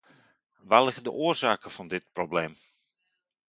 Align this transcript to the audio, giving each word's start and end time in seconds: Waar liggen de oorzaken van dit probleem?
Waar 0.61 0.83
liggen 0.83 1.03
de 1.03 1.11
oorzaken 1.11 1.71
van 1.71 1.87
dit 1.87 2.05
probleem? 2.11 2.53